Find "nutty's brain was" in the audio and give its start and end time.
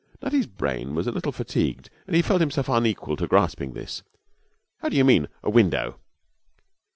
0.19-1.05